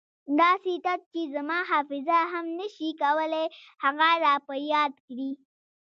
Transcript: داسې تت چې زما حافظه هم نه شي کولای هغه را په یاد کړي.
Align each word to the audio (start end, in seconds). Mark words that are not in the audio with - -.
داسې 0.39 0.73
تت 0.85 1.01
چې 1.13 1.21
زما 1.35 1.59
حافظه 1.71 2.19
هم 2.33 2.45
نه 2.59 2.67
شي 2.75 2.89
کولای 3.01 3.45
هغه 3.83 4.09
را 4.23 4.35
په 4.47 4.53
یاد 4.73 4.93
کړي. 5.07 5.31